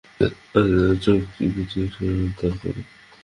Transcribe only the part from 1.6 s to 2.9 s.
জিজ্ঞাসা করিলেন, তার পরে?